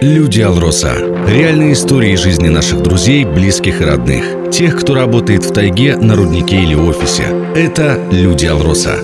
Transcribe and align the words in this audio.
Люди 0.00 0.40
Алроса. 0.40 0.94
Реальные 1.26 1.72
истории 1.72 2.14
жизни 2.14 2.48
наших 2.48 2.82
друзей, 2.82 3.24
близких 3.24 3.80
и 3.80 3.84
родных. 3.84 4.50
Тех, 4.52 4.78
кто 4.78 4.94
работает 4.94 5.44
в 5.44 5.52
тайге, 5.52 5.96
на 5.96 6.14
руднике 6.14 6.62
или 6.62 6.74
офисе. 6.74 7.24
Это 7.56 8.00
Люди 8.12 8.46
Алроса. 8.46 8.98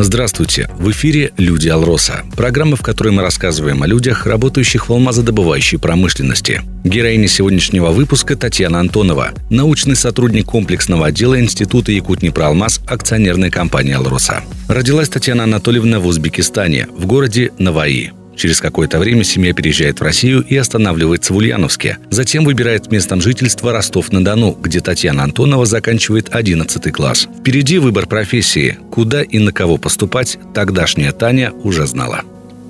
Здравствуйте! 0.00 0.70
В 0.78 0.92
эфире 0.92 1.32
«Люди 1.38 1.68
Алроса»– 1.68 2.22
программа, 2.36 2.76
в 2.76 2.82
которой 2.82 3.08
мы 3.08 3.22
рассказываем 3.22 3.82
о 3.82 3.86
людях, 3.88 4.26
работающих 4.26 4.88
в 4.88 4.92
алмазодобывающей 4.92 5.76
промышленности. 5.76 6.62
Героиня 6.84 7.26
сегодняшнего 7.26 7.88
выпуска 7.88 8.36
Татьяна 8.36 8.78
Антонова, 8.78 9.32
научный 9.50 9.96
сотрудник 9.96 10.46
комплексного 10.46 11.06
отдела 11.08 11.40
Института 11.40 11.90
Якутни-Проалмаз 11.90 12.80
акционерной 12.86 13.50
компании 13.50 13.94
«Алроса». 13.94 14.44
Родилась 14.68 15.08
Татьяна 15.08 15.42
Анатольевна 15.42 15.98
в 15.98 16.06
Узбекистане, 16.06 16.86
в 16.96 17.04
городе 17.04 17.50
Наваи. 17.58 18.12
Через 18.38 18.60
какое-то 18.60 19.00
время 19.00 19.24
семья 19.24 19.52
переезжает 19.52 19.98
в 19.98 20.02
Россию 20.04 20.44
и 20.48 20.56
останавливается 20.56 21.32
в 21.32 21.36
Ульяновске. 21.36 21.98
Затем 22.08 22.44
выбирает 22.44 22.88
местом 22.92 23.20
жительства 23.20 23.72
Ростов-на-Дону, 23.72 24.56
где 24.62 24.80
Татьяна 24.80 25.24
Антонова 25.24 25.66
заканчивает 25.66 26.28
11 26.30 26.92
класс. 26.92 27.26
Впереди 27.40 27.78
выбор 27.78 28.06
профессии. 28.06 28.78
Куда 28.92 29.24
и 29.24 29.40
на 29.40 29.52
кого 29.52 29.76
поступать, 29.76 30.38
тогдашняя 30.54 31.10
Таня 31.10 31.50
уже 31.64 31.84
знала. 31.88 32.22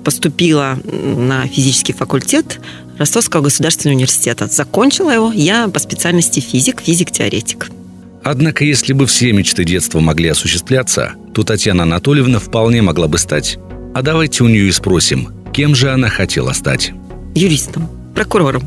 Поступила 0.03 0.79
на 0.91 1.45
физический 1.45 1.93
факультет 1.93 2.59
Ростовского 2.97 3.41
государственного 3.41 3.97
университета. 3.97 4.47
Закончила 4.47 5.11
его 5.11 5.31
я 5.31 5.67
по 5.67 5.77
специальности 5.77 6.39
физик, 6.39 6.81
физик-теоретик. 6.81 7.69
Однако, 8.23 8.65
если 8.65 8.93
бы 8.93 9.05
все 9.05 9.31
мечты 9.33 9.65
детства 9.65 9.99
могли 9.99 10.29
осуществляться, 10.29 11.13
то 11.35 11.43
Татьяна 11.43 11.83
Анатольевна 11.83 12.39
вполне 12.39 12.81
могла 12.81 13.07
бы 13.07 13.19
стать. 13.19 13.59
А 13.93 14.01
давайте 14.01 14.43
у 14.43 14.47
нее 14.47 14.67
и 14.67 14.71
спросим, 14.71 15.29
Кем 15.59 15.75
же 15.75 15.91
она 15.91 16.07
хотела 16.07 16.53
стать? 16.53 16.93
Юристом, 17.35 17.89
прокурором. 18.15 18.63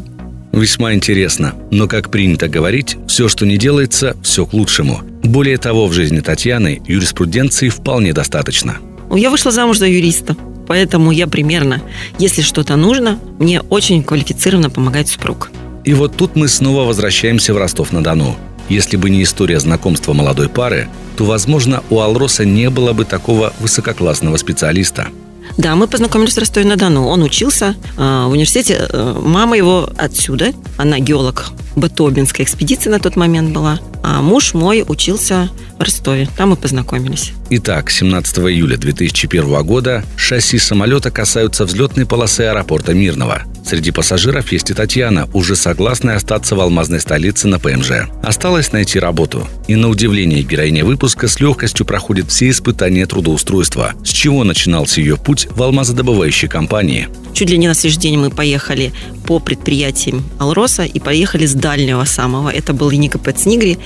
Весьма 0.53 0.93
интересно, 0.93 1.55
но, 1.71 1.89
как 1.89 2.11
принято 2.11 2.49
говорить, 2.49 2.99
все, 3.09 3.29
что 3.29 3.47
не 3.47 3.57
делается, 3.57 4.15
все 4.23 4.45
к 4.45 4.53
лучшему. 4.53 5.01
Более 5.23 5.57
того, 5.57 5.87
в 5.87 5.95
жизни 5.95 6.21
Татьяны 6.21 6.83
юриспруденции 6.87 7.71
вполне 7.71 8.13
достаточно. 8.13 8.77
Я 9.11 9.31
вышла 9.31 9.51
замуж 9.51 9.79
за 9.79 9.87
юриста, 9.87 10.37
поэтому 10.69 11.13
я 11.13 11.27
примерно, 11.27 11.81
если 12.19 12.43
что-то 12.43 12.77
нужно, 12.77 13.19
мне 13.39 13.63
очень 13.63 14.05
квалифицированно 14.05 14.69
помогает 14.69 15.09
супруг. 15.09 15.51
И 15.85 15.95
вот 15.95 16.15
тут 16.15 16.37
мы 16.37 16.47
снова 16.47 16.85
возвращаемся 16.87 17.55
в 17.55 17.57
Ростов-на-Дону. 17.57 18.37
Если 18.69 18.99
бы 18.99 19.09
не 19.09 19.23
история 19.23 19.61
знакомства 19.61 20.13
молодой 20.13 20.51
пары, 20.51 20.89
то, 21.17 21.25
возможно, 21.25 21.83
у 21.89 22.01
Алроса 22.01 22.45
не 22.45 22.69
было 22.69 22.93
бы 22.93 23.07
такого 23.07 23.55
высококлассного 23.61 24.37
специалиста– 24.37 25.09
да, 25.57 25.75
мы 25.77 25.87
познакомились 25.87 26.35
в 26.35 26.39
Ростове-на-Дону. 26.39 27.07
Он 27.07 27.23
учился 27.23 27.77
э, 27.97 28.25
в 28.27 28.31
университете. 28.31 28.87
Э, 28.89 29.21
мама 29.23 29.57
его 29.57 29.89
отсюда. 29.97 30.53
Она 30.79 30.99
геолог 30.99 31.51
Батобинской 31.77 32.45
экспедиции 32.45 32.91
на 32.91 32.99
тот 32.99 33.17
момент 33.17 33.51
была. 33.51 33.79
А 34.03 34.21
муж 34.21 34.55
мой 34.55 34.85
учился 34.87 35.51
в 35.79 35.83
Ростове. 35.83 36.29
Там 36.37 36.51
мы 36.51 36.57
познакомились. 36.57 37.33
Итак, 37.51 37.91
17 37.91 38.39
июля 38.39 38.77
2001 38.77 39.63
года 39.65 40.05
шасси 40.17 40.59
самолета 40.59 41.11
касаются 41.11 41.65
взлетной 41.65 42.07
полосы 42.07 42.43
аэропорта 42.43 42.95
Мирного. 42.95 43.43
Среди 43.65 43.93
пассажиров 43.93 44.51
есть 44.51 44.71
и 44.71 44.75
Татьяна, 44.75 45.29
уже 45.33 45.55
согласная 45.55 46.17
остаться 46.17 46.57
в 46.57 46.61
алмазной 46.61 47.01
столице 47.01 47.47
на 47.47 47.59
ПМЖ. 47.59 48.09
Осталось 48.23 48.73
найти 48.73 48.99
работу. 48.99 49.47
И 49.69 49.77
на 49.77 49.89
удивление 49.89 50.43
героиня 50.43 50.85
выпуска 50.85 51.29
с 51.29 51.39
легкостью 51.41 51.87
проходит 51.87 52.29
все 52.29 52.51
испытания 52.51 53.07
трудоустройства. 53.07 53.93
С 54.05 54.09
чего 54.09 54.45
начинался 54.45 55.01
ее 55.01 55.17
путь 55.17 55.47
в 55.51 55.63
алмазодобывающей 55.63 56.49
компании? 56.49 57.09
Чуть 57.35 57.51
ли 57.51 57.57
не 57.57 57.69
на 57.69 57.75
следующий 57.75 58.01
день 58.01 58.19
мы 58.19 58.31
поехали 58.31 58.93
по 59.27 59.39
предприятиям 59.39 60.25
Алроса 60.39 60.85
и 60.85 60.99
поехали 60.99 61.47
с 61.47 61.55
дальнего 61.55 62.05
самого. 62.05 62.49
Это 62.51 62.73
был 62.73 62.91
Ника 62.91 63.19
Пецнигри, 63.19 63.79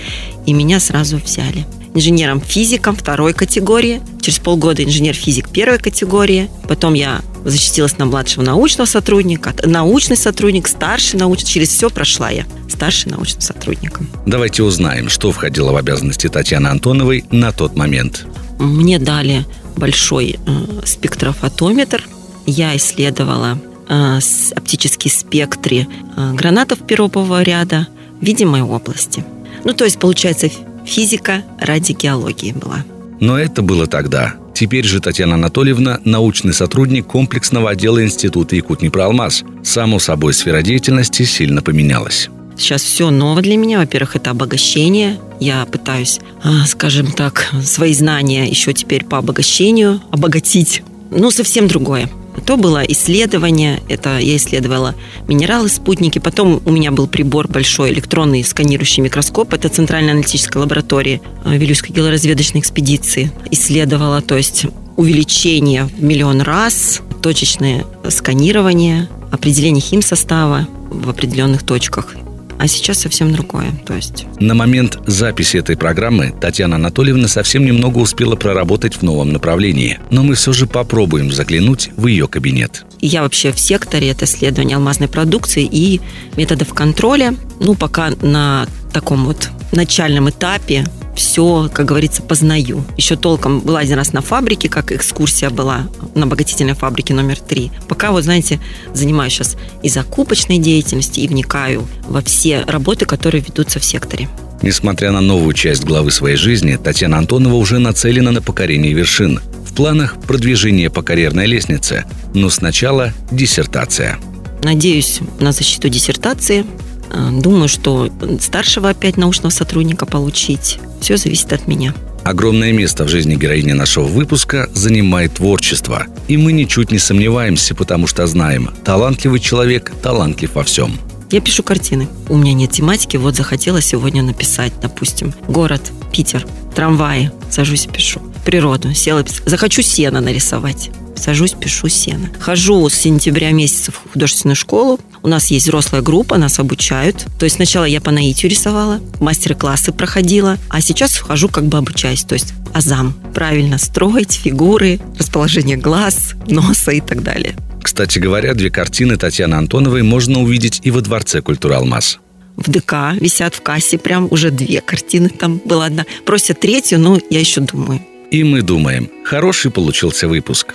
и 0.46 0.52
меня 0.52 0.80
сразу 0.80 1.18
взяли 1.18 1.66
инженером-физиком 1.96 2.94
второй 2.94 3.32
категории. 3.32 4.00
Через 4.20 4.38
полгода 4.38 4.84
инженер-физик 4.84 5.48
первой 5.48 5.78
категории. 5.78 6.50
Потом 6.68 6.94
я 6.94 7.22
защитилась 7.44 7.96
на 7.98 8.06
младшего 8.06 8.44
научного 8.44 8.86
сотрудника, 8.86 9.54
научный 9.64 10.16
сотрудник, 10.16 10.68
старший 10.68 11.18
научный. 11.18 11.48
Через 11.48 11.70
все 11.70 11.90
прошла 11.90 12.30
я 12.30 12.44
старший 12.68 13.10
научным 13.12 13.40
сотрудником. 13.40 14.08
Давайте 14.26 14.62
узнаем, 14.62 15.08
что 15.08 15.32
входило 15.32 15.72
в 15.72 15.76
обязанности 15.76 16.28
Татьяны 16.28 16.68
Антоновой 16.68 17.24
на 17.30 17.52
тот 17.52 17.76
момент. 17.76 18.26
Мне 18.58 18.98
дали 18.98 19.44
большой 19.76 20.38
э, 20.46 20.80
спектрофотометр. 20.84 22.06
Я 22.46 22.76
исследовала 22.76 23.58
э, 23.88 24.18
оптический 24.54 25.10
спектре 25.10 25.86
э, 26.16 26.32
гранатов 26.34 26.80
пиропового 26.86 27.42
ряда 27.42 27.86
видимой 28.20 28.62
области. 28.62 29.24
Ну, 29.66 29.72
то 29.72 29.84
есть, 29.84 29.98
получается, 29.98 30.48
физика 30.84 31.42
ради 31.60 31.90
геологии 31.90 32.52
была. 32.52 32.84
Но 33.18 33.36
это 33.36 33.62
было 33.62 33.88
тогда. 33.88 34.34
Теперь 34.54 34.84
же 34.84 35.00
Татьяна 35.00 35.34
Анатольевна– 35.34 35.98
научный 36.04 36.54
сотрудник 36.54 37.08
комплексного 37.08 37.70
отдела 37.70 38.02
Института 38.04 38.54
Якутни-Проалмаз. 38.54 39.42
Само 39.64 39.98
собой, 39.98 40.34
сфера 40.34 40.62
деятельности 40.62 41.24
сильно 41.24 41.62
поменялась. 41.62 42.30
Сейчас 42.56 42.82
все 42.82 43.10
ново 43.10 43.42
для 43.42 43.56
меня. 43.56 43.80
Во-первых, 43.80 44.14
это 44.14 44.30
обогащение. 44.30 45.18
Я 45.40 45.66
пытаюсь, 45.66 46.20
а, 46.44 46.64
скажем 46.66 47.10
так, 47.10 47.52
свои 47.64 47.92
знания 47.92 48.48
еще 48.48 48.72
теперь 48.72 49.04
по 49.04 49.18
обогащению 49.18 50.00
обогатить. 50.12 50.84
Ну, 51.10 51.32
совсем 51.32 51.66
другое. 51.66 52.08
То 52.46 52.56
было 52.56 52.82
исследование, 52.84 53.82
это 53.88 54.18
я 54.18 54.36
исследовала 54.36 54.94
минералы, 55.26 55.68
спутники. 55.68 56.20
Потом 56.20 56.62
у 56.64 56.70
меня 56.70 56.92
был 56.92 57.08
прибор 57.08 57.48
большой, 57.48 57.92
электронный 57.92 58.44
сканирующий 58.44 59.02
микроскоп. 59.02 59.52
Это 59.52 59.68
Центральная 59.68 60.12
аналитическая 60.12 60.60
лаборатория 60.60 61.20
э, 61.44 61.56
Вилюйской 61.56 61.90
геологоразведочной 61.90 62.60
экспедиции. 62.60 63.32
Исследовала, 63.50 64.22
то 64.22 64.36
есть 64.36 64.64
увеличение 64.96 65.86
в 65.86 66.00
миллион 66.00 66.40
раз, 66.40 67.02
точечное 67.20 67.84
сканирование, 68.08 69.08
определение 69.32 69.82
химсостава 69.82 70.68
в 70.88 71.10
определенных 71.10 71.64
точках 71.64 72.14
а 72.58 72.68
сейчас 72.68 72.98
совсем 72.98 73.32
другое. 73.32 73.72
То 73.86 73.94
есть... 73.94 74.26
На 74.40 74.54
момент 74.54 74.98
записи 75.06 75.56
этой 75.56 75.76
программы 75.76 76.34
Татьяна 76.40 76.76
Анатольевна 76.76 77.28
совсем 77.28 77.64
немного 77.64 77.98
успела 77.98 78.36
проработать 78.36 78.96
в 78.96 79.02
новом 79.02 79.32
направлении, 79.32 79.98
но 80.10 80.22
мы 80.22 80.34
все 80.34 80.52
же 80.52 80.66
попробуем 80.66 81.32
заглянуть 81.32 81.90
в 81.96 82.06
ее 82.06 82.28
кабинет. 82.28 82.84
Я 83.00 83.22
вообще 83.22 83.52
в 83.52 83.60
секторе 83.60 84.10
это 84.10 84.24
исследование 84.24 84.76
алмазной 84.76 85.08
продукции 85.08 85.68
и 85.70 86.00
методов 86.36 86.72
контроля. 86.72 87.34
Ну, 87.60 87.74
пока 87.74 88.10
на 88.22 88.66
таком 88.92 89.26
вот 89.26 89.50
начальном 89.72 90.30
этапе 90.30 90.84
все, 91.16 91.70
как 91.72 91.86
говорится, 91.86 92.22
познаю. 92.22 92.84
Еще 92.96 93.16
толком 93.16 93.60
была 93.60 93.80
один 93.80 93.96
раз 93.96 94.12
на 94.12 94.20
фабрике, 94.20 94.68
как 94.68 94.92
экскурсия 94.92 95.50
была 95.50 95.88
на 96.14 96.24
обогатительной 96.24 96.74
фабрике 96.74 97.14
номер 97.14 97.40
три. 97.40 97.72
Пока, 97.88 98.12
вот 98.12 98.24
знаете, 98.24 98.60
занимаюсь 98.94 99.32
сейчас 99.32 99.56
и 99.82 99.88
закупочной 99.88 100.58
деятельностью, 100.58 101.24
и 101.24 101.28
вникаю 101.28 101.88
во 102.06 102.22
все 102.22 102.62
работы, 102.66 103.06
которые 103.06 103.42
ведутся 103.42 103.80
в 103.80 103.84
секторе. 103.84 104.28
Несмотря 104.62 105.12
на 105.12 105.20
новую 105.20 105.52
часть 105.52 105.84
главы 105.84 106.10
своей 106.10 106.36
жизни, 106.36 106.76
Татьяна 106.76 107.18
Антонова 107.18 107.54
уже 107.54 107.78
нацелена 107.78 108.30
на 108.30 108.42
покорение 108.42 108.92
вершин. 108.92 109.40
В 109.66 109.74
планах 109.74 110.16
продвижение 110.22 110.88
по 110.88 111.02
карьерной 111.02 111.46
лестнице, 111.46 112.04
но 112.34 112.48
сначала 112.48 113.12
диссертация. 113.30 114.18
Надеюсь 114.62 115.20
на 115.38 115.52
защиту 115.52 115.88
диссертации. 115.88 116.64
Э, 117.10 117.30
думаю, 117.32 117.68
что 117.68 118.10
старшего 118.40 118.90
опять 118.90 119.16
научного 119.16 119.50
сотрудника 119.50 120.06
получить. 120.06 120.78
Все 121.00 121.16
зависит 121.16 121.52
от 121.52 121.66
меня. 121.66 121.94
Огромное 122.24 122.72
место 122.72 123.04
в 123.04 123.08
жизни 123.08 123.36
героини 123.36 123.72
нашего 123.72 124.04
выпуска 124.04 124.68
занимает 124.74 125.34
творчество. 125.34 126.06
И 126.26 126.36
мы 126.36 126.52
ничуть 126.52 126.90
не 126.90 126.98
сомневаемся, 126.98 127.74
потому 127.74 128.08
что 128.08 128.26
знаем, 128.26 128.70
талантливый 128.84 129.38
человек 129.38 129.92
талантлив 130.02 130.54
во 130.54 130.64
всем. 130.64 130.98
Я 131.30 131.40
пишу 131.40 131.62
картины. 131.62 132.08
У 132.28 132.36
меня 132.36 132.52
нет 132.52 132.72
тематики, 132.72 133.16
вот 133.16 133.36
захотела 133.36 133.80
сегодня 133.80 134.22
написать, 134.22 134.72
допустим, 134.80 135.34
город, 135.48 135.82
Питер, 136.12 136.46
трамваи, 136.74 137.30
сажусь 137.50 137.86
и 137.86 137.88
пишу. 137.88 138.20
Природу, 138.44 138.94
села, 138.94 139.24
захочу 139.44 139.82
сено 139.82 140.20
нарисовать 140.20 140.90
сажусь, 141.16 141.52
пишу 141.52 141.88
сено. 141.88 142.30
Хожу 142.38 142.88
с 142.88 142.94
сентября 142.94 143.50
месяца 143.50 143.92
в 143.92 144.12
художественную 144.12 144.56
школу. 144.56 145.00
У 145.22 145.28
нас 145.28 145.48
есть 145.48 145.66
взрослая 145.66 146.02
группа, 146.02 146.38
нас 146.38 146.58
обучают. 146.58 147.26
То 147.38 147.44
есть 147.44 147.56
сначала 147.56 147.84
я 147.84 148.00
по 148.00 148.10
наитию 148.10 148.50
рисовала, 148.50 149.00
мастер-классы 149.20 149.92
проходила, 149.92 150.58
а 150.68 150.80
сейчас 150.80 151.16
хожу 151.16 151.48
как 151.48 151.64
бы 151.66 151.78
обучаюсь. 151.78 152.22
То 152.24 152.34
есть 152.34 152.54
азам. 152.72 153.14
Правильно 153.34 153.78
строить 153.78 154.32
фигуры, 154.32 155.00
расположение 155.18 155.76
глаз, 155.76 156.34
носа 156.46 156.92
и 156.92 157.00
так 157.00 157.22
далее. 157.22 157.54
Кстати 157.82 158.18
говоря, 158.18 158.54
две 158.54 158.70
картины 158.70 159.16
Татьяны 159.16 159.54
Антоновой 159.54 160.02
можно 160.02 160.40
увидеть 160.40 160.80
и 160.82 160.90
во 160.90 161.00
Дворце 161.00 161.40
культуры 161.40 161.74
«Алмаз» 161.74 162.18
в 162.56 162.70
ДК 162.70 163.12
висят 163.20 163.54
в 163.54 163.60
кассе, 163.60 163.98
прям 163.98 164.28
уже 164.30 164.50
две 164.50 164.80
картины 164.80 165.28
там 165.28 165.60
была 165.64 165.86
одна. 165.86 166.04
Просят 166.24 166.60
третью, 166.60 166.98
но 166.98 167.18
я 167.30 167.40
еще 167.40 167.60
думаю. 167.60 168.00
И 168.30 168.42
мы 168.44 168.62
думаем, 168.62 169.08
хороший 169.24 169.70
получился 169.70 170.26
выпуск. 170.26 170.74